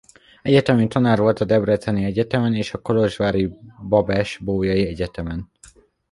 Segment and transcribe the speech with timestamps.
[0.41, 3.53] Egyetemi tanár volt a Debreceni Egyetemen és a kolozsvári
[3.87, 5.51] Babes-Bólyai Egyetemen.